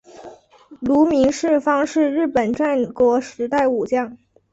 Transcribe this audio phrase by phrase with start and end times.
[0.79, 4.17] 芦名氏方是日本战国时代武将。